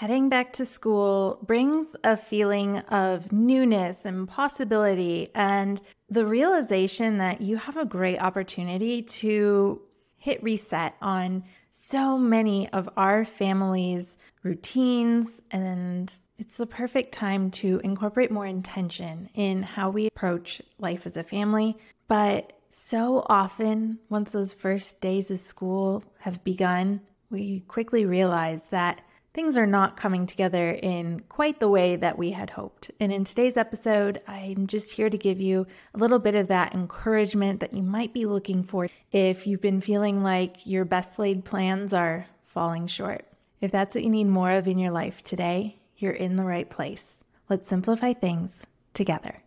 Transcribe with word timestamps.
Heading 0.00 0.30
back 0.30 0.54
to 0.54 0.64
school 0.64 1.38
brings 1.42 1.94
a 2.02 2.16
feeling 2.16 2.78
of 2.78 3.32
newness 3.32 4.06
and 4.06 4.26
possibility, 4.26 5.28
and 5.34 5.78
the 6.08 6.24
realization 6.24 7.18
that 7.18 7.42
you 7.42 7.58
have 7.58 7.76
a 7.76 7.84
great 7.84 8.18
opportunity 8.18 9.02
to 9.02 9.82
hit 10.16 10.42
reset 10.42 10.94
on 11.02 11.44
so 11.70 12.16
many 12.16 12.66
of 12.70 12.88
our 12.96 13.26
family's 13.26 14.16
routines. 14.42 15.42
And 15.50 16.10
it's 16.38 16.56
the 16.56 16.64
perfect 16.64 17.12
time 17.12 17.50
to 17.50 17.82
incorporate 17.84 18.30
more 18.30 18.46
intention 18.46 19.28
in 19.34 19.62
how 19.62 19.90
we 19.90 20.06
approach 20.06 20.62
life 20.78 21.04
as 21.04 21.18
a 21.18 21.22
family. 21.22 21.76
But 22.08 22.54
so 22.70 23.26
often, 23.28 23.98
once 24.08 24.32
those 24.32 24.54
first 24.54 25.02
days 25.02 25.30
of 25.30 25.40
school 25.40 26.04
have 26.20 26.42
begun, 26.42 27.02
we 27.28 27.60
quickly 27.68 28.06
realize 28.06 28.70
that 28.70 29.02
things 29.32 29.56
are 29.56 29.66
not 29.66 29.96
coming 29.96 30.26
together 30.26 30.70
in 30.70 31.20
quite 31.28 31.60
the 31.60 31.68
way 31.68 31.96
that 31.96 32.18
we 32.18 32.32
had 32.32 32.50
hoped. 32.50 32.90
And 32.98 33.12
in 33.12 33.24
today's 33.24 33.56
episode, 33.56 34.20
I'm 34.26 34.66
just 34.66 34.92
here 34.92 35.10
to 35.10 35.18
give 35.18 35.40
you 35.40 35.66
a 35.94 35.98
little 35.98 36.18
bit 36.18 36.34
of 36.34 36.48
that 36.48 36.74
encouragement 36.74 37.60
that 37.60 37.74
you 37.74 37.82
might 37.82 38.12
be 38.12 38.26
looking 38.26 38.62
for 38.62 38.88
if 39.12 39.46
you've 39.46 39.60
been 39.60 39.80
feeling 39.80 40.22
like 40.22 40.66
your 40.66 40.84
best 40.84 41.18
laid 41.18 41.44
plans 41.44 41.92
are 41.92 42.26
falling 42.42 42.86
short. 42.86 43.24
If 43.60 43.70
that's 43.70 43.94
what 43.94 44.04
you 44.04 44.10
need 44.10 44.26
more 44.26 44.50
of 44.50 44.66
in 44.66 44.78
your 44.78 44.90
life 44.90 45.22
today, 45.22 45.80
you're 45.96 46.12
in 46.12 46.36
the 46.36 46.44
right 46.44 46.68
place. 46.68 47.22
Let's 47.48 47.68
simplify 47.68 48.12
things 48.14 48.66
together. 48.94 49.42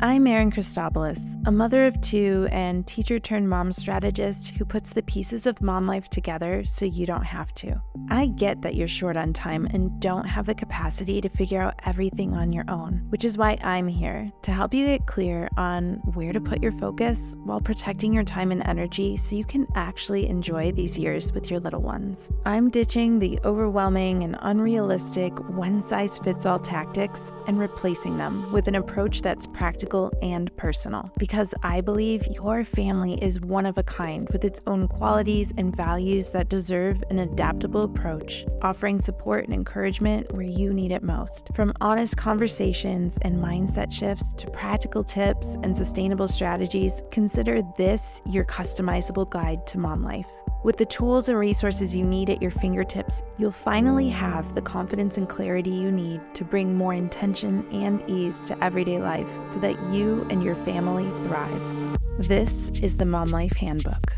I'm 0.00 0.28
Erin 0.28 0.52
Christopoulos, 0.52 1.18
a 1.44 1.50
mother 1.50 1.84
of 1.84 2.00
two 2.00 2.46
and 2.52 2.86
teacher 2.86 3.18
turned 3.18 3.50
mom 3.50 3.72
strategist 3.72 4.50
who 4.50 4.64
puts 4.64 4.92
the 4.92 5.02
pieces 5.02 5.44
of 5.44 5.60
mom 5.60 5.88
life 5.88 6.08
together 6.08 6.64
so 6.64 6.84
you 6.84 7.04
don't 7.04 7.24
have 7.24 7.52
to. 7.56 7.82
I 8.08 8.28
get 8.28 8.62
that 8.62 8.76
you're 8.76 8.86
short 8.86 9.16
on 9.16 9.32
time 9.32 9.66
and 9.66 10.00
don't 10.00 10.24
have 10.24 10.46
the 10.46 10.54
capacity 10.54 11.20
to 11.20 11.28
figure 11.28 11.60
out 11.60 11.80
everything 11.84 12.34
on 12.34 12.52
your 12.52 12.64
own, 12.68 13.06
which 13.08 13.24
is 13.24 13.36
why 13.36 13.58
I'm 13.60 13.88
here 13.88 14.30
to 14.42 14.52
help 14.52 14.72
you 14.72 14.86
get 14.86 15.06
clear 15.06 15.48
on 15.56 15.94
where 16.14 16.32
to 16.32 16.40
put 16.40 16.62
your 16.62 16.72
focus 16.72 17.34
while 17.42 17.60
protecting 17.60 18.12
your 18.12 18.22
time 18.22 18.52
and 18.52 18.64
energy 18.68 19.16
so 19.16 19.34
you 19.34 19.44
can 19.44 19.66
actually 19.74 20.28
enjoy 20.28 20.70
these 20.70 20.96
years 20.96 21.32
with 21.32 21.50
your 21.50 21.58
little 21.58 21.82
ones. 21.82 22.30
I'm 22.46 22.68
ditching 22.68 23.18
the 23.18 23.40
overwhelming 23.44 24.22
and 24.22 24.36
unrealistic 24.42 25.36
one 25.50 25.82
size 25.82 26.18
fits 26.18 26.46
all 26.46 26.60
tactics 26.60 27.32
and 27.48 27.58
replacing 27.58 28.16
them 28.16 28.52
with 28.52 28.68
an 28.68 28.76
approach 28.76 29.22
that's 29.22 29.48
practical 29.48 29.87
practical 29.88 30.12
and 30.22 30.54
personal 30.56 31.10
because 31.18 31.54
I 31.62 31.80
believe 31.80 32.26
your 32.26 32.64
family 32.64 33.14
is 33.22 33.40
one 33.40 33.64
of 33.64 33.78
a 33.78 33.82
kind 33.82 34.28
with 34.30 34.44
its 34.44 34.60
own 34.66 34.86
qualities 34.86 35.52
and 35.56 35.74
values 35.74 36.28
that 36.30 36.50
deserve 36.50 37.02
an 37.10 37.20
adaptable 37.20 37.82
approach, 37.84 38.44
offering 38.60 39.00
support 39.00 39.44
and 39.44 39.54
encouragement 39.54 40.30
where 40.32 40.42
you 40.42 40.74
need 40.74 40.92
it 40.92 41.02
most. 41.02 41.48
From 41.54 41.72
honest 41.80 42.18
conversations 42.18 43.16
and 43.22 43.42
mindset 43.42 43.90
shifts 43.90 44.34
to 44.34 44.50
practical 44.50 45.02
tips 45.02 45.56
and 45.62 45.74
sustainable 45.74 46.28
strategies, 46.28 47.02
consider 47.10 47.62
this 47.78 48.20
your 48.26 48.44
customizable 48.44 49.30
guide 49.30 49.66
to 49.68 49.78
mom 49.78 50.02
life. 50.02 50.28
With 50.64 50.76
the 50.76 50.86
tools 50.86 51.28
and 51.28 51.38
resources 51.38 51.94
you 51.94 52.04
need 52.04 52.30
at 52.30 52.42
your 52.42 52.50
fingertips, 52.50 53.22
you'll 53.38 53.52
finally 53.52 54.08
have 54.08 54.56
the 54.56 54.60
confidence 54.60 55.16
and 55.16 55.28
clarity 55.28 55.70
you 55.70 55.92
need 55.92 56.20
to 56.34 56.44
bring 56.44 56.74
more 56.74 56.92
intention 56.92 57.64
and 57.70 58.02
ease 58.10 58.42
to 58.48 58.64
everyday 58.64 58.98
life 58.98 59.30
so 59.48 59.60
that 59.60 59.77
you 59.90 60.26
and 60.30 60.42
your 60.42 60.54
family 60.56 61.08
thrive. 61.26 61.98
This 62.18 62.70
is 62.80 62.96
the 62.96 63.04
Mom 63.04 63.28
Life 63.28 63.56
Handbook. 63.56 64.16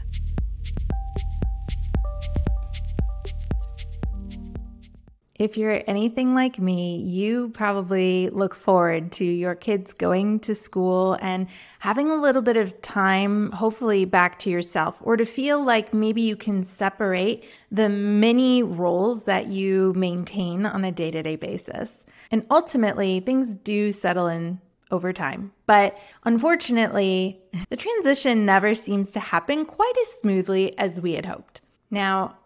If 5.40 5.56
you're 5.56 5.82
anything 5.86 6.34
like 6.34 6.58
me, 6.58 6.96
you 6.96 7.48
probably 7.48 8.28
look 8.28 8.54
forward 8.54 9.10
to 9.12 9.24
your 9.24 9.54
kids 9.54 9.94
going 9.94 10.40
to 10.40 10.54
school 10.54 11.16
and 11.22 11.46
having 11.78 12.10
a 12.10 12.20
little 12.20 12.42
bit 12.42 12.58
of 12.58 12.82
time, 12.82 13.50
hopefully 13.52 14.04
back 14.04 14.38
to 14.40 14.50
yourself, 14.50 15.00
or 15.02 15.16
to 15.16 15.24
feel 15.24 15.64
like 15.64 15.94
maybe 15.94 16.20
you 16.20 16.36
can 16.36 16.62
separate 16.62 17.44
the 17.72 17.88
many 17.88 18.62
roles 18.62 19.24
that 19.24 19.46
you 19.46 19.94
maintain 19.96 20.66
on 20.66 20.84
a 20.84 20.92
day 20.92 21.10
to 21.10 21.22
day 21.22 21.36
basis. 21.36 22.04
And 22.30 22.44
ultimately, 22.50 23.20
things 23.20 23.56
do 23.56 23.90
settle 23.92 24.26
in 24.26 24.60
over 24.90 25.12
time. 25.12 25.52
But 25.66 25.98
unfortunately, 26.24 27.40
the 27.68 27.76
transition 27.76 28.44
never 28.44 28.74
seems 28.74 29.12
to 29.12 29.20
happen 29.20 29.64
quite 29.64 29.94
as 30.00 30.08
smoothly 30.20 30.76
as 30.78 31.00
we 31.00 31.12
had 31.12 31.26
hoped. 31.26 31.60
Now, 31.90 32.36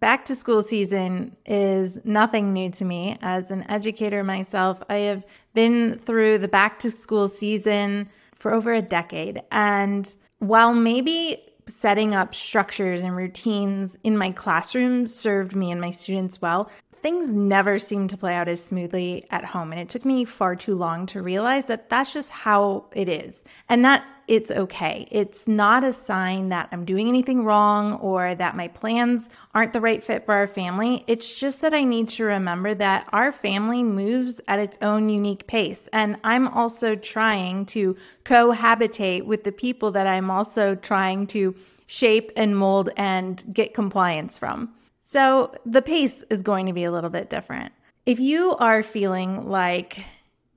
back 0.00 0.24
to 0.26 0.34
school 0.34 0.62
season 0.62 1.36
is 1.46 1.98
nothing 2.04 2.52
new 2.52 2.70
to 2.70 2.84
me. 2.84 3.18
As 3.22 3.50
an 3.50 3.68
educator 3.70 4.22
myself, 4.22 4.82
I 4.88 4.96
have 4.98 5.24
been 5.54 5.98
through 5.98 6.38
the 6.38 6.48
back 6.48 6.78
to 6.80 6.90
school 6.90 7.28
season 7.28 8.10
for 8.34 8.52
over 8.52 8.72
a 8.72 8.82
decade. 8.82 9.42
And 9.50 10.14
while 10.38 10.74
maybe 10.74 11.42
setting 11.68 12.14
up 12.14 12.34
structures 12.34 13.00
and 13.00 13.16
routines 13.16 13.98
in 14.04 14.16
my 14.16 14.30
classroom 14.30 15.06
served 15.06 15.56
me 15.56 15.70
and 15.70 15.80
my 15.80 15.90
students 15.90 16.40
well, 16.40 16.70
things 17.06 17.32
never 17.32 17.78
seem 17.78 18.08
to 18.08 18.16
play 18.16 18.34
out 18.34 18.48
as 18.48 18.60
smoothly 18.60 19.24
at 19.30 19.44
home. 19.44 19.70
And 19.70 19.80
it 19.80 19.88
took 19.88 20.04
me 20.04 20.24
far 20.24 20.56
too 20.56 20.74
long 20.74 21.06
to 21.06 21.22
realize 21.22 21.66
that 21.66 21.88
that's 21.88 22.12
just 22.12 22.30
how 22.30 22.86
it 22.96 23.08
is. 23.08 23.44
And 23.68 23.84
that 23.84 24.04
it's 24.26 24.50
okay. 24.50 25.06
It's 25.12 25.46
not 25.46 25.84
a 25.84 25.92
sign 25.92 26.48
that 26.48 26.68
I'm 26.72 26.84
doing 26.84 27.06
anything 27.06 27.44
wrong 27.44 27.92
or 27.92 28.34
that 28.34 28.56
my 28.56 28.66
plans 28.66 29.30
aren't 29.54 29.72
the 29.72 29.80
right 29.80 30.02
fit 30.02 30.26
for 30.26 30.34
our 30.34 30.48
family. 30.48 31.04
It's 31.06 31.38
just 31.38 31.60
that 31.60 31.72
I 31.72 31.84
need 31.84 32.08
to 32.08 32.24
remember 32.24 32.74
that 32.74 33.08
our 33.12 33.30
family 33.30 33.84
moves 33.84 34.40
at 34.48 34.58
its 34.58 34.76
own 34.82 35.08
unique 35.08 35.46
pace. 35.46 35.88
And 35.92 36.16
I'm 36.24 36.48
also 36.48 36.96
trying 36.96 37.66
to 37.66 37.96
cohabitate 38.24 39.26
with 39.26 39.44
the 39.44 39.52
people 39.52 39.92
that 39.92 40.08
I'm 40.08 40.28
also 40.28 40.74
trying 40.74 41.28
to 41.28 41.54
shape 41.86 42.32
and 42.34 42.56
mold 42.56 42.90
and 42.96 43.44
get 43.54 43.74
compliance 43.74 44.40
from. 44.40 44.72
So 45.16 45.50
the 45.64 45.80
pace 45.80 46.22
is 46.28 46.42
going 46.42 46.66
to 46.66 46.74
be 46.74 46.84
a 46.84 46.92
little 46.92 47.08
bit 47.08 47.30
different. 47.30 47.72
If 48.04 48.20
you 48.20 48.54
are 48.56 48.82
feeling 48.82 49.48
like 49.48 50.04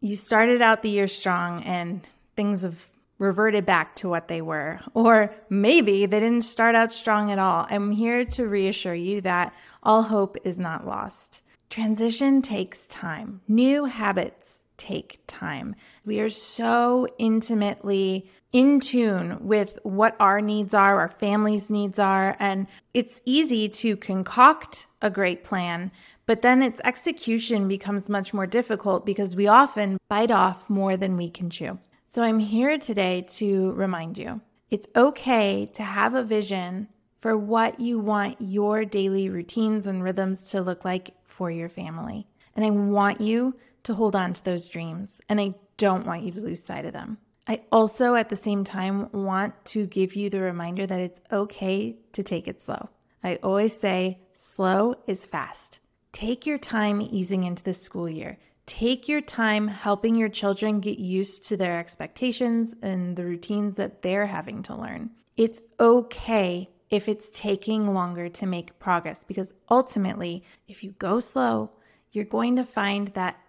you 0.02 0.18
started 0.18 0.62
out 0.62 0.82
the 0.82 0.90
year 0.90 1.08
strong 1.08 1.64
and 1.64 2.06
things 2.36 2.64
have 2.64 2.90
reverted 3.20 3.66
back 3.66 3.96
to 3.96 4.10
what 4.10 4.28
they 4.28 4.42
were, 4.42 4.82
or 4.94 5.34
maybe 5.50 6.06
they 6.06 6.20
didn't 6.20 6.42
start 6.42 6.76
out 6.76 6.92
strong 6.92 7.32
at 7.32 7.40
all, 7.40 7.68
I'm 7.70 7.94
here 7.94 8.26
to 8.26 8.50
reassure 8.50 8.94
you 8.94 9.22
that 9.22 9.54
all 9.82 10.04
hope 10.04 10.36
is 10.44 10.60
not 10.60 10.86
lost. 10.86 11.42
Transition 11.70 12.42
takes 12.42 12.86
time. 12.86 13.40
New 13.48 13.86
habits 13.86 14.59
take 14.80 15.20
time. 15.28 15.76
We 16.06 16.20
are 16.20 16.30
so 16.30 17.08
intimately 17.20 18.30
in 18.52 18.80
tune 18.80 19.38
with 19.42 19.78
what 19.84 20.16
our 20.20 20.42
needs 20.42 20.74
are, 20.74 21.00
our 21.00 21.08
family's 21.08 21.70
needs 21.70 22.00
are, 22.00 22.36
and 22.40 22.66
it's 22.96 23.22
easy 23.26 23.70
to 23.70 23.96
concoct 23.96 24.88
a 25.02 25.12
great 25.12 25.44
plan, 25.44 25.92
but 26.26 26.42
then 26.42 26.64
its 26.64 26.82
execution 26.84 27.68
becomes 27.68 28.10
much 28.10 28.34
more 28.34 28.48
difficult 28.48 29.06
because 29.06 29.36
we 29.36 29.48
often 29.48 29.98
bite 30.10 30.32
off 30.32 30.70
more 30.70 30.98
than 30.98 31.16
we 31.16 31.30
can 31.30 31.50
chew. 31.50 31.78
So 32.08 32.24
I'm 32.24 32.40
here 32.40 32.80
today 32.80 33.22
to 33.38 33.72
remind 33.74 34.18
you 34.18 34.42
it's 34.72 34.88
okay 34.96 35.68
to 35.74 35.84
have 35.84 36.16
a 36.16 36.24
vision 36.24 36.88
for 37.20 37.38
what 37.38 37.80
you 37.80 38.00
want 38.00 38.38
your 38.40 38.86
daily 38.86 39.30
routines 39.30 39.86
and 39.86 40.04
rhythms 40.04 40.50
to 40.52 40.62
look 40.62 40.86
like 40.86 41.14
for 41.24 41.52
your 41.52 41.70
family. 41.70 42.28
And 42.56 42.66
I 42.66 42.70
want 42.72 43.22
you 43.22 43.56
to 43.84 43.94
hold 43.94 44.16
on 44.16 44.34
to 44.34 44.44
those 44.44 44.70
dreams, 44.70 45.22
and 45.30 45.40
I 45.40 45.56
don't 45.78 46.06
want 46.06 46.24
you 46.24 46.32
to 46.32 46.42
lose 46.42 46.64
sight 46.64 46.86
of 46.86 46.94
them. 46.94 47.18
I 47.48 47.62
also, 47.72 48.16
at 48.16 48.30
the 48.30 48.36
same 48.36 48.64
time, 48.64 49.10
want 49.12 49.66
to 49.66 49.88
give 49.88 50.16
you 50.16 50.30
the 50.30 50.40
reminder 50.40 50.86
that 50.86 51.00
it's 51.00 51.22
okay 51.32 51.98
to 52.14 52.22
take 52.22 52.48
it 52.48 52.62
slow. 52.62 52.90
I 53.24 53.36
always 53.38 53.76
say, 53.76 54.20
slow 54.34 54.96
is 55.08 55.26
fast. 55.26 55.80
Take 56.12 56.46
your 56.46 56.58
time 56.58 57.02
easing 57.02 57.44
into 57.44 57.64
the 57.64 57.74
school 57.74 58.08
year. 58.08 58.38
Take 58.66 59.08
your 59.08 59.22
time 59.22 59.68
helping 59.68 60.16
your 60.16 60.30
children 60.30 60.80
get 60.80 61.00
used 61.00 61.44
to 61.46 61.58
their 61.58 61.80
expectations 61.80 62.76
and 62.84 63.16
the 63.16 63.26
routines 63.26 63.78
that 63.78 64.04
they're 64.04 64.28
having 64.28 64.62
to 64.64 64.76
learn. 64.76 65.10
It's 65.36 65.62
okay 65.80 66.70
if 66.90 67.10
it's 67.10 67.32
taking 67.32 67.94
longer 67.94 68.30
to 68.30 68.46
make 68.46 68.78
progress 68.78 69.24
because 69.24 69.54
ultimately, 69.72 70.44
if 70.68 70.84
you 70.84 70.92
go 70.92 71.20
slow, 71.20 71.72
you're 72.12 72.26
going 72.26 72.56
to 72.58 72.64
find 72.64 73.08
that 73.10 73.40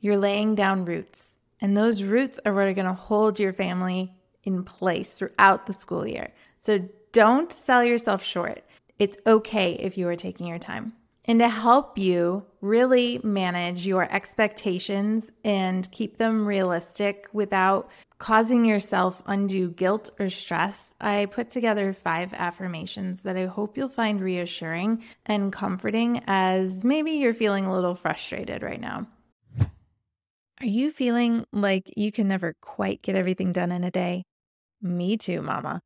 you're 0.00 0.18
laying 0.18 0.54
down 0.54 0.84
roots 0.84 1.30
and 1.60 1.76
those 1.76 2.02
roots 2.02 2.40
are 2.44 2.54
what 2.54 2.66
are 2.66 2.74
going 2.74 2.86
to 2.86 2.92
hold 2.92 3.38
your 3.38 3.52
family 3.52 4.14
in 4.44 4.64
place 4.64 5.12
throughout 5.12 5.66
the 5.66 5.72
school 5.72 6.06
year. 6.06 6.32
So 6.58 6.88
don't 7.12 7.52
sell 7.52 7.84
yourself 7.84 8.22
short. 8.22 8.64
It's 8.98 9.18
okay 9.26 9.74
if 9.74 9.98
you 9.98 10.08
are 10.08 10.16
taking 10.16 10.46
your 10.46 10.58
time. 10.58 10.94
And 11.26 11.40
to 11.40 11.48
help 11.48 11.98
you 11.98 12.44
really 12.60 13.20
manage 13.22 13.86
your 13.86 14.10
expectations 14.10 15.30
and 15.44 15.90
keep 15.92 16.16
them 16.16 16.46
realistic 16.46 17.28
without 17.32 17.90
causing 18.18 18.64
yourself 18.64 19.22
undue 19.26 19.68
guilt 19.68 20.10
or 20.18 20.30
stress, 20.30 20.94
I 21.00 21.26
put 21.26 21.50
together 21.50 21.92
five 21.92 22.32
affirmations 22.34 23.22
that 23.22 23.36
I 23.36 23.46
hope 23.46 23.76
you'll 23.76 23.88
find 23.88 24.20
reassuring 24.20 25.04
and 25.26 25.52
comforting 25.52 26.22
as 26.26 26.84
maybe 26.84 27.12
you're 27.12 27.34
feeling 27.34 27.66
a 27.66 27.74
little 27.74 27.94
frustrated 27.94 28.62
right 28.62 28.80
now. 28.80 29.06
Are 30.62 30.66
you 30.66 30.90
feeling 30.90 31.46
like 31.54 31.90
you 31.96 32.12
can 32.12 32.28
never 32.28 32.54
quite 32.60 33.00
get 33.00 33.16
everything 33.16 33.50
done 33.50 33.72
in 33.72 33.82
a 33.82 33.90
day? 33.90 34.24
Me 34.82 35.16
too, 35.16 35.40
mama. 35.40 35.80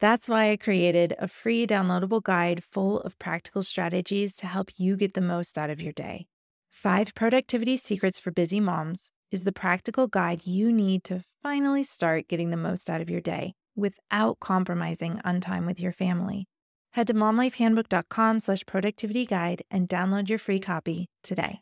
That's 0.00 0.28
why 0.28 0.50
I 0.50 0.56
created 0.56 1.14
a 1.20 1.28
free 1.28 1.64
downloadable 1.64 2.24
guide 2.24 2.64
full 2.64 3.00
of 3.02 3.16
practical 3.20 3.62
strategies 3.62 4.34
to 4.36 4.48
help 4.48 4.70
you 4.78 4.96
get 4.96 5.14
the 5.14 5.20
most 5.20 5.56
out 5.56 5.70
of 5.70 5.80
your 5.80 5.92
day. 5.92 6.26
Five 6.72 7.14
Productivity 7.14 7.76
Secrets 7.76 8.18
for 8.18 8.32
Busy 8.32 8.58
Moms 8.58 9.12
is 9.30 9.44
the 9.44 9.52
practical 9.52 10.08
guide 10.08 10.44
you 10.44 10.72
need 10.72 11.04
to 11.04 11.22
finally 11.40 11.84
start 11.84 12.26
getting 12.26 12.50
the 12.50 12.56
most 12.56 12.90
out 12.90 13.00
of 13.00 13.08
your 13.08 13.20
day 13.20 13.54
without 13.76 14.40
compromising 14.40 15.20
on 15.24 15.40
time 15.40 15.66
with 15.66 15.78
your 15.78 15.92
family. 15.92 16.48
Head 16.94 17.06
to 17.06 17.14
momlifehandbook.com 17.14 18.40
slash 18.40 18.66
productivity 18.66 19.24
guide 19.24 19.62
and 19.70 19.88
download 19.88 20.28
your 20.28 20.38
free 20.38 20.58
copy 20.58 21.06
today. 21.22 21.60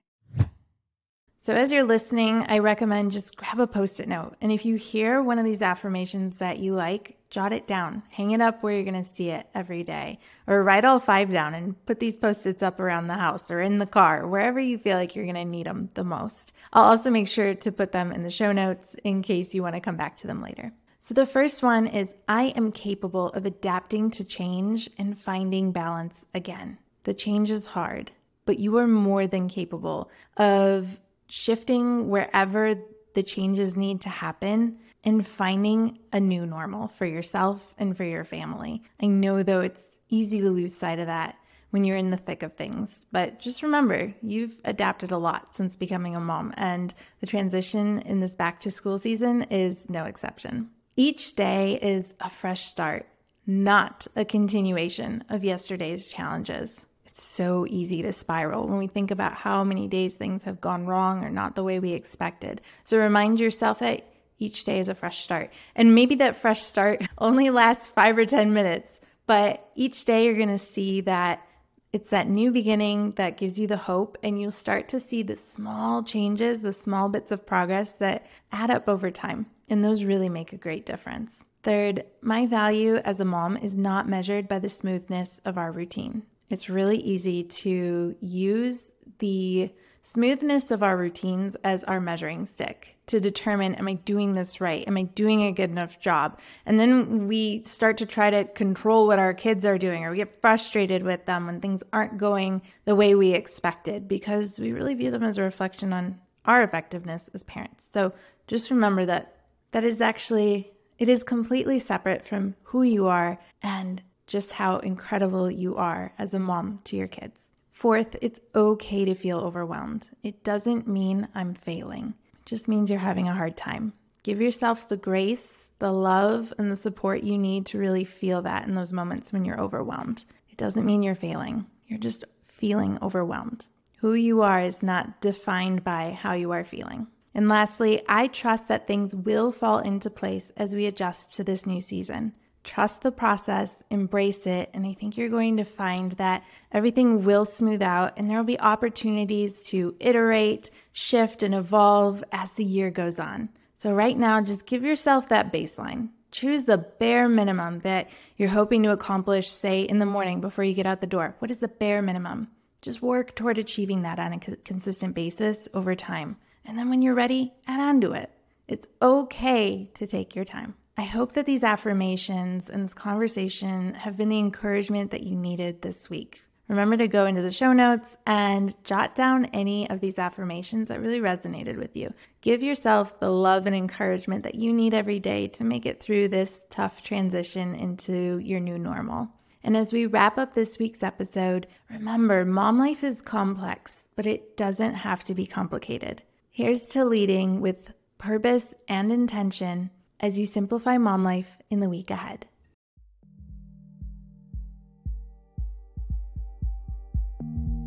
So, 1.44 1.54
as 1.54 1.70
you're 1.70 1.84
listening, 1.84 2.46
I 2.48 2.60
recommend 2.60 3.12
just 3.12 3.36
grab 3.36 3.60
a 3.60 3.66
post 3.66 4.00
it 4.00 4.08
note. 4.08 4.34
And 4.40 4.50
if 4.50 4.64
you 4.64 4.76
hear 4.76 5.20
one 5.20 5.38
of 5.38 5.44
these 5.44 5.60
affirmations 5.60 6.38
that 6.38 6.58
you 6.58 6.72
like, 6.72 7.18
jot 7.28 7.52
it 7.52 7.66
down, 7.66 8.02
hang 8.08 8.30
it 8.30 8.40
up 8.40 8.62
where 8.62 8.72
you're 8.72 8.90
going 8.90 8.94
to 8.94 9.04
see 9.06 9.28
it 9.28 9.46
every 9.54 9.82
day, 9.82 10.20
or 10.46 10.62
write 10.62 10.86
all 10.86 10.98
five 10.98 11.30
down 11.30 11.52
and 11.52 11.84
put 11.84 12.00
these 12.00 12.16
post 12.16 12.46
its 12.46 12.62
up 12.62 12.80
around 12.80 13.08
the 13.08 13.18
house 13.18 13.50
or 13.50 13.60
in 13.60 13.76
the 13.76 13.84
car, 13.84 14.26
wherever 14.26 14.58
you 14.58 14.78
feel 14.78 14.96
like 14.96 15.14
you're 15.14 15.26
going 15.26 15.34
to 15.34 15.44
need 15.44 15.66
them 15.66 15.90
the 15.92 16.02
most. 16.02 16.54
I'll 16.72 16.84
also 16.84 17.10
make 17.10 17.28
sure 17.28 17.54
to 17.54 17.70
put 17.70 17.92
them 17.92 18.10
in 18.10 18.22
the 18.22 18.30
show 18.30 18.50
notes 18.50 18.96
in 19.04 19.20
case 19.20 19.52
you 19.52 19.62
want 19.62 19.74
to 19.74 19.82
come 19.82 19.98
back 19.98 20.16
to 20.16 20.26
them 20.26 20.40
later. 20.40 20.72
So, 20.98 21.12
the 21.12 21.26
first 21.26 21.62
one 21.62 21.86
is 21.86 22.14
I 22.26 22.54
am 22.56 22.72
capable 22.72 23.28
of 23.32 23.44
adapting 23.44 24.10
to 24.12 24.24
change 24.24 24.88
and 24.96 25.18
finding 25.18 25.72
balance 25.72 26.24
again. 26.34 26.78
The 27.02 27.12
change 27.12 27.50
is 27.50 27.66
hard, 27.66 28.12
but 28.46 28.58
you 28.58 28.78
are 28.78 28.86
more 28.86 29.26
than 29.26 29.50
capable 29.50 30.10
of 30.38 31.00
shifting 31.28 32.08
wherever 32.08 32.74
the 33.14 33.22
changes 33.22 33.76
need 33.76 34.00
to 34.02 34.08
happen 34.08 34.78
and 35.04 35.26
finding 35.26 35.98
a 36.12 36.20
new 36.20 36.46
normal 36.46 36.88
for 36.88 37.06
yourself 37.06 37.74
and 37.78 37.96
for 37.96 38.04
your 38.04 38.24
family. 38.24 38.82
I 39.00 39.06
know, 39.06 39.42
though, 39.42 39.60
it's 39.60 39.84
easy 40.08 40.40
to 40.40 40.50
lose 40.50 40.74
sight 40.74 40.98
of 40.98 41.06
that 41.06 41.36
when 41.70 41.84
you're 41.84 41.96
in 41.96 42.10
the 42.10 42.16
thick 42.16 42.42
of 42.42 42.54
things. 42.54 43.04
But 43.10 43.40
just 43.40 43.62
remember, 43.62 44.14
you've 44.22 44.58
adapted 44.64 45.10
a 45.10 45.18
lot 45.18 45.54
since 45.54 45.76
becoming 45.76 46.14
a 46.14 46.20
mom, 46.20 46.54
and 46.56 46.94
the 47.20 47.26
transition 47.26 48.00
in 48.02 48.20
this 48.20 48.36
back 48.36 48.60
to 48.60 48.70
school 48.70 48.98
season 48.98 49.42
is 49.44 49.90
no 49.90 50.04
exception. 50.04 50.70
Each 50.96 51.34
day 51.34 51.78
is 51.82 52.14
a 52.20 52.30
fresh 52.30 52.62
start, 52.62 53.08
not 53.46 54.06
a 54.14 54.24
continuation 54.24 55.24
of 55.28 55.42
yesterday's 55.42 56.12
challenges. 56.12 56.86
So 57.16 57.64
easy 57.70 58.02
to 58.02 58.12
spiral 58.12 58.66
when 58.66 58.78
we 58.78 58.88
think 58.88 59.12
about 59.12 59.34
how 59.34 59.62
many 59.62 59.86
days 59.86 60.16
things 60.16 60.42
have 60.42 60.60
gone 60.60 60.84
wrong 60.84 61.22
or 61.22 61.30
not 61.30 61.54
the 61.54 61.62
way 61.62 61.78
we 61.78 61.92
expected. 61.92 62.60
So 62.82 62.98
remind 62.98 63.38
yourself 63.38 63.78
that 63.78 64.04
each 64.40 64.64
day 64.64 64.80
is 64.80 64.88
a 64.88 64.96
fresh 64.96 65.22
start. 65.22 65.52
And 65.76 65.94
maybe 65.94 66.16
that 66.16 66.34
fresh 66.34 66.60
start 66.60 67.06
only 67.18 67.50
lasts 67.50 67.88
five 67.88 68.18
or 68.18 68.26
10 68.26 68.52
minutes, 68.52 69.00
but 69.28 69.70
each 69.76 70.04
day 70.04 70.24
you're 70.24 70.34
going 70.34 70.48
to 70.48 70.58
see 70.58 71.02
that 71.02 71.46
it's 71.92 72.10
that 72.10 72.28
new 72.28 72.50
beginning 72.50 73.12
that 73.12 73.36
gives 73.36 73.60
you 73.60 73.68
the 73.68 73.76
hope, 73.76 74.18
and 74.20 74.40
you'll 74.40 74.50
start 74.50 74.88
to 74.88 74.98
see 74.98 75.22
the 75.22 75.36
small 75.36 76.02
changes, 76.02 76.62
the 76.62 76.72
small 76.72 77.08
bits 77.08 77.30
of 77.30 77.46
progress 77.46 77.92
that 77.92 78.26
add 78.50 78.72
up 78.72 78.88
over 78.88 79.12
time. 79.12 79.46
And 79.70 79.84
those 79.84 80.02
really 80.02 80.28
make 80.28 80.52
a 80.52 80.56
great 80.56 80.84
difference. 80.84 81.44
Third, 81.62 82.04
my 82.20 82.46
value 82.46 82.96
as 82.96 83.20
a 83.20 83.24
mom 83.24 83.56
is 83.56 83.76
not 83.76 84.08
measured 84.08 84.48
by 84.48 84.58
the 84.58 84.68
smoothness 84.68 85.40
of 85.44 85.56
our 85.56 85.70
routine 85.70 86.24
it's 86.50 86.68
really 86.68 86.98
easy 86.98 87.42
to 87.44 88.14
use 88.20 88.92
the 89.18 89.70
smoothness 90.02 90.70
of 90.70 90.82
our 90.82 90.98
routines 90.98 91.56
as 91.64 91.82
our 91.84 91.98
measuring 91.98 92.44
stick 92.44 92.98
to 93.06 93.18
determine 93.18 93.74
am 93.74 93.88
I 93.88 93.94
doing 93.94 94.34
this 94.34 94.60
right? 94.60 94.86
Am 94.86 94.98
I 94.98 95.04
doing 95.04 95.42
a 95.42 95.52
good 95.52 95.70
enough 95.70 95.98
job? 95.98 96.38
And 96.66 96.78
then 96.78 97.26
we 97.26 97.62
start 97.64 97.96
to 97.98 98.06
try 98.06 98.28
to 98.28 98.44
control 98.44 99.06
what 99.06 99.18
our 99.18 99.32
kids 99.32 99.64
are 99.64 99.78
doing 99.78 100.04
or 100.04 100.10
we 100.10 100.18
get 100.18 100.40
frustrated 100.42 101.02
with 101.02 101.24
them 101.24 101.46
when 101.46 101.60
things 101.60 101.82
aren't 101.92 102.18
going 102.18 102.60
the 102.84 102.94
way 102.94 103.14
we 103.14 103.32
expected 103.32 104.06
because 104.06 104.60
we 104.60 104.72
really 104.72 104.94
view 104.94 105.10
them 105.10 105.22
as 105.22 105.38
a 105.38 105.42
reflection 105.42 105.92
on 105.94 106.20
our 106.44 106.62
effectiveness 106.62 107.30
as 107.32 107.42
parents. 107.42 107.88
So 107.90 108.12
just 108.46 108.70
remember 108.70 109.06
that 109.06 109.36
that 109.72 109.84
is 109.84 110.02
actually 110.02 110.70
it 110.98 111.08
is 111.08 111.24
completely 111.24 111.78
separate 111.78 112.24
from 112.24 112.56
who 112.64 112.82
you 112.82 113.06
are 113.06 113.38
and 113.62 114.02
just 114.26 114.52
how 114.52 114.78
incredible 114.78 115.50
you 115.50 115.76
are 115.76 116.12
as 116.18 116.34
a 116.34 116.38
mom 116.38 116.80
to 116.84 116.96
your 116.96 117.08
kids. 117.08 117.40
Fourth, 117.70 118.16
it's 118.22 118.40
okay 118.54 119.04
to 119.04 119.14
feel 119.14 119.38
overwhelmed. 119.38 120.10
It 120.22 120.44
doesn't 120.44 120.86
mean 120.86 121.28
I'm 121.34 121.54
failing, 121.54 122.14
it 122.34 122.46
just 122.46 122.68
means 122.68 122.90
you're 122.90 122.98
having 123.00 123.28
a 123.28 123.34
hard 123.34 123.56
time. 123.56 123.92
Give 124.22 124.40
yourself 124.40 124.88
the 124.88 124.96
grace, 124.96 125.68
the 125.80 125.92
love, 125.92 126.52
and 126.56 126.70
the 126.70 126.76
support 126.76 127.22
you 127.22 127.36
need 127.36 127.66
to 127.66 127.78
really 127.78 128.04
feel 128.04 128.42
that 128.42 128.66
in 128.66 128.74
those 128.74 128.92
moments 128.92 129.32
when 129.32 129.44
you're 129.44 129.60
overwhelmed. 129.60 130.24
It 130.48 130.56
doesn't 130.56 130.86
mean 130.86 131.02
you're 131.02 131.14
failing, 131.14 131.66
you're 131.86 131.98
just 131.98 132.24
feeling 132.46 132.98
overwhelmed. 133.02 133.66
Who 133.98 134.14
you 134.14 134.42
are 134.42 134.62
is 134.62 134.82
not 134.82 135.20
defined 135.20 135.84
by 135.84 136.12
how 136.12 136.32
you 136.32 136.52
are 136.52 136.64
feeling. 136.64 137.08
And 137.34 137.48
lastly, 137.48 138.02
I 138.08 138.28
trust 138.28 138.68
that 138.68 138.86
things 138.86 139.14
will 139.14 139.50
fall 139.50 139.78
into 139.78 140.08
place 140.08 140.52
as 140.56 140.74
we 140.74 140.86
adjust 140.86 141.34
to 141.34 141.44
this 141.44 141.66
new 141.66 141.80
season. 141.80 142.34
Trust 142.64 143.02
the 143.02 143.12
process, 143.12 143.82
embrace 143.90 144.46
it, 144.46 144.70
and 144.72 144.86
I 144.86 144.94
think 144.94 145.18
you're 145.18 145.28
going 145.28 145.58
to 145.58 145.64
find 145.64 146.12
that 146.12 146.42
everything 146.72 147.22
will 147.22 147.44
smooth 147.44 147.82
out 147.82 148.14
and 148.16 148.28
there 148.28 148.38
will 148.38 148.44
be 148.44 148.58
opportunities 148.58 149.62
to 149.64 149.94
iterate, 150.00 150.70
shift, 150.92 151.42
and 151.42 151.54
evolve 151.54 152.24
as 152.32 152.52
the 152.52 152.64
year 152.64 152.90
goes 152.90 153.20
on. 153.20 153.50
So, 153.76 153.92
right 153.92 154.16
now, 154.16 154.40
just 154.40 154.64
give 154.64 154.82
yourself 154.82 155.28
that 155.28 155.52
baseline. 155.52 156.08
Choose 156.30 156.64
the 156.64 156.78
bare 156.78 157.28
minimum 157.28 157.80
that 157.80 158.08
you're 158.38 158.48
hoping 158.48 158.82
to 158.84 158.92
accomplish, 158.92 159.48
say, 159.48 159.82
in 159.82 159.98
the 159.98 160.06
morning 160.06 160.40
before 160.40 160.64
you 160.64 160.72
get 160.72 160.86
out 160.86 161.02
the 161.02 161.06
door. 161.06 161.36
What 161.40 161.50
is 161.50 161.60
the 161.60 161.68
bare 161.68 162.00
minimum? 162.00 162.48
Just 162.80 163.02
work 163.02 163.34
toward 163.36 163.58
achieving 163.58 164.02
that 164.02 164.18
on 164.18 164.32
a 164.32 164.38
consistent 164.38 165.14
basis 165.14 165.68
over 165.74 165.94
time. 165.94 166.38
And 166.64 166.78
then 166.78 166.88
when 166.88 167.02
you're 167.02 167.14
ready, 167.14 167.52
add 167.66 167.78
on 167.78 168.00
to 168.00 168.12
it. 168.12 168.30
It's 168.66 168.86
okay 169.02 169.90
to 169.94 170.06
take 170.06 170.34
your 170.34 170.46
time. 170.46 170.74
I 170.96 171.02
hope 171.02 171.32
that 171.32 171.46
these 171.46 171.64
affirmations 171.64 172.70
and 172.70 172.84
this 172.84 172.94
conversation 172.94 173.94
have 173.94 174.16
been 174.16 174.28
the 174.28 174.38
encouragement 174.38 175.10
that 175.10 175.24
you 175.24 175.34
needed 175.34 175.82
this 175.82 176.08
week. 176.08 176.44
Remember 176.68 176.96
to 176.96 177.08
go 177.08 177.26
into 177.26 177.42
the 177.42 177.50
show 177.50 177.72
notes 177.72 178.16
and 178.26 178.74
jot 178.84 179.14
down 179.14 179.46
any 179.46 179.90
of 179.90 180.00
these 180.00 180.18
affirmations 180.18 180.88
that 180.88 181.00
really 181.00 181.20
resonated 181.20 181.78
with 181.78 181.96
you. 181.96 182.14
Give 182.40 182.62
yourself 182.62 183.18
the 183.18 183.30
love 183.30 183.66
and 183.66 183.76
encouragement 183.76 184.44
that 184.44 184.54
you 184.54 184.72
need 184.72 184.94
every 184.94 185.18
day 185.18 185.48
to 185.48 185.64
make 185.64 185.84
it 185.84 186.00
through 186.00 186.28
this 186.28 186.66
tough 186.70 187.02
transition 187.02 187.74
into 187.74 188.38
your 188.38 188.60
new 188.60 188.78
normal. 188.78 189.28
And 189.62 189.76
as 189.76 189.92
we 189.92 190.06
wrap 190.06 190.38
up 190.38 190.54
this 190.54 190.78
week's 190.78 191.02
episode, 191.02 191.66
remember 191.90 192.44
mom 192.44 192.78
life 192.78 193.02
is 193.02 193.20
complex, 193.20 194.08
but 194.14 194.26
it 194.26 194.56
doesn't 194.56 194.94
have 194.94 195.24
to 195.24 195.34
be 195.34 195.46
complicated. 195.46 196.22
Here's 196.50 196.88
to 196.90 197.04
leading 197.04 197.60
with 197.60 197.92
purpose 198.16 198.74
and 198.88 199.10
intention 199.10 199.90
as 200.24 200.38
you 200.38 200.46
simplify 200.46 200.96
mom 200.96 201.22
life 201.22 201.58
in 201.68 201.80
the 201.80 201.88
week 201.88 202.10
ahead. 202.10 202.46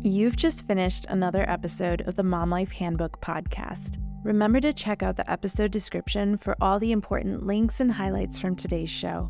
You've 0.02 0.36
just 0.36 0.64
finished 0.64 1.04
another 1.08 1.44
episode 1.50 2.02
of 2.02 2.14
the 2.14 2.22
Mom 2.22 2.50
Life 2.50 2.70
Handbook 2.70 3.20
podcast. 3.20 3.96
Remember 4.22 4.60
to 4.60 4.72
check 4.72 5.02
out 5.02 5.16
the 5.16 5.28
episode 5.28 5.72
description 5.72 6.38
for 6.38 6.56
all 6.60 6.78
the 6.78 6.92
important 6.92 7.44
links 7.44 7.80
and 7.80 7.90
highlights 7.90 8.38
from 8.38 8.54
today's 8.54 8.88
show. 8.88 9.24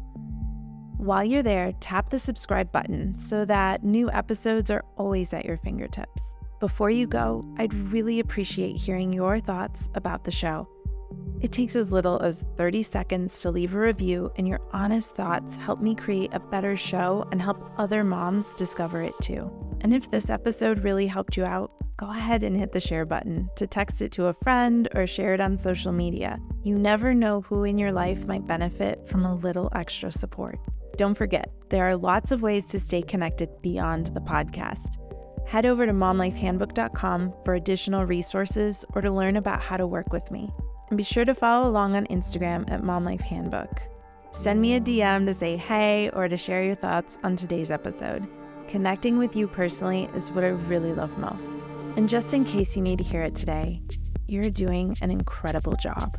While 0.99 1.25
you're 1.25 1.43
there, 1.43 1.73
tap 1.81 2.11
the 2.11 2.19
subscribe 2.19 2.71
button 2.71 3.15
so 3.15 3.47
that 3.47 3.85
new 3.85 4.11
episodes 4.11 4.71
are 4.71 4.85
always 4.99 5.33
at 5.33 5.47
your 5.47 5.57
fingertips. 5.57 6.37
Before 6.61 6.91
you 6.91 7.07
go, 7.07 7.43
I'd 7.57 7.73
really 7.73 8.21
appreciate 8.21 8.77
hearing 8.77 9.15
your 9.15 9.41
thoughts 9.41 9.89
about 9.95 10.25
the 10.25 10.31
show. 10.31 10.69
It 11.41 11.53
takes 11.53 11.77
as 11.77 11.93
little 11.93 12.21
as 12.21 12.45
30 12.57 12.83
seconds 12.83 13.41
to 13.43 13.51
leave 13.51 13.75
a 13.75 13.79
review, 13.79 14.33
and 14.37 14.49
your 14.49 14.61
honest 14.73 15.15
thoughts 15.15 15.55
help 15.55 15.81
me 15.81 15.95
create 15.95 16.35
a 16.35 16.41
better 16.41 16.77
show 16.77 17.27
and 17.31 17.41
help 17.41 17.73
other 17.79 18.03
moms 18.03 18.55
discover 18.55 19.03
it 19.03 19.15
too. 19.23 19.51
And 19.81 19.95
if 19.95 20.11
this 20.11 20.31
episode 20.31 20.83
really 20.83 21.07
helped 21.07 21.37
you 21.37 21.45
out, 21.45 21.71
go 21.97 22.11
ahead 22.11 22.43
and 22.43 22.57
hit 22.57 22.73
the 22.73 22.81
share 22.81 23.07
button 23.07 23.49
to 23.55 23.69
text 23.69 24.03
it 24.03 24.11
to 24.13 24.27
a 24.27 24.33
friend 24.33 24.89
or 24.97 25.07
share 25.07 25.33
it 25.33 25.41
on 25.41 25.57
social 25.57 25.93
media. 25.93 26.39
You 26.65 26.77
never 26.77 27.15
know 27.15 27.43
who 27.43 27.63
in 27.63 27.79
your 27.79 27.93
life 27.93 28.27
might 28.27 28.47
benefit 28.47 29.09
from 29.09 29.25
a 29.25 29.35
little 29.37 29.71
extra 29.75 30.11
support. 30.11 30.59
Don't 30.97 31.15
forget, 31.15 31.53
there 31.69 31.87
are 31.87 31.97
lots 31.97 32.33
of 32.33 32.43
ways 32.43 32.67
to 32.67 32.81
stay 32.81 33.03
connected 33.03 33.49
beyond 33.63 34.09
the 34.09 34.21
podcast. 34.21 34.97
Head 35.47 35.67
over 35.67 35.87
to 35.87 35.93
momlifehandbook.com 35.93 37.33
for 37.45 37.55
additional 37.55 38.05
resources 38.05 38.85
or 38.95 39.01
to 39.03 39.11
learn 39.13 39.37
about 39.37 39.63
how 39.63 39.77
to 39.77 39.87
work 39.87 40.13
with 40.13 40.29
me. 40.33 40.51
And 40.89 40.97
be 40.97 41.05
sure 41.05 41.25
to 41.25 41.35
follow 41.35 41.69
along 41.69 41.97
on 41.97 42.07
Instagram 42.07 42.71
at 42.71 42.83
momlifehandbook. 42.83 43.79
Send 44.31 44.61
me 44.61 44.75
a 44.75 44.81
DM 44.81 45.27
to 45.27 45.35
say 45.35 45.57
hey 45.57 46.11
or 46.11 46.29
to 46.29 46.37
share 46.37 46.63
your 46.63 46.75
thoughts 46.75 47.19
on 47.23 47.37
today's 47.37 47.71
episode. 47.71 48.27
Connecting 48.69 49.19
with 49.19 49.35
you 49.35 49.49
personally 49.49 50.09
is 50.15 50.31
what 50.31 50.45
I 50.45 50.49
really 50.49 50.93
love 50.93 51.17
most. 51.19 51.65
And 51.97 52.09
just 52.09 52.35
in 52.35 52.45
case 52.45 52.77
you 52.77 52.83
need 52.83 52.99
to 52.99 53.05
hear 53.05 53.23
it 53.23 53.35
today, 53.35 53.83
you're 54.27 54.51
doing 54.51 54.97
an 55.01 55.11
incredible 55.11 55.75
job. 55.77 56.17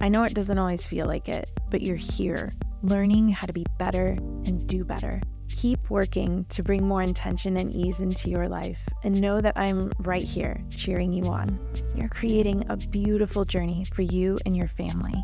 I 0.00 0.08
know 0.08 0.22
it 0.24 0.34
doesn't 0.34 0.58
always 0.58 0.86
feel 0.86 1.06
like 1.06 1.28
it, 1.28 1.50
but 1.70 1.82
you're 1.82 1.96
here, 1.96 2.52
learning 2.82 3.30
how 3.30 3.46
to 3.46 3.52
be 3.52 3.66
better 3.78 4.08
and 4.46 4.66
do 4.66 4.84
better. 4.84 5.20
Keep 5.50 5.90
working 5.90 6.46
to 6.48 6.62
bring 6.62 6.86
more 6.86 7.02
intention 7.02 7.58
and 7.58 7.70
ease 7.70 8.00
into 8.00 8.30
your 8.30 8.48
life, 8.48 8.88
and 9.04 9.20
know 9.20 9.40
that 9.40 9.58
I'm 9.58 9.92
right 9.98 10.22
here 10.22 10.62
cheering 10.70 11.12
you 11.12 11.24
on. 11.24 11.58
You're 11.94 12.08
creating 12.08 12.64
a 12.70 12.76
beautiful 12.76 13.44
journey 13.44 13.84
for 13.94 14.02
you 14.02 14.38
and 14.46 14.56
your 14.56 14.68
family. 14.68 15.22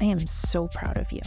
I 0.00 0.04
am 0.04 0.26
so 0.26 0.66
proud 0.66 0.96
of 0.96 1.12
you. 1.12 1.20